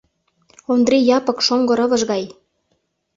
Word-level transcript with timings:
Ондри 0.73 0.97
Япык 1.17 1.37
шоҥго 1.45 1.73
рывыж 1.79 2.01
гай. 2.11 2.23